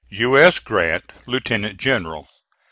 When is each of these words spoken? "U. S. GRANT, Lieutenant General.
"U. 0.09 0.35
S. 0.35 0.57
GRANT, 0.57 1.11
Lieutenant 1.27 1.77
General. 1.79 2.27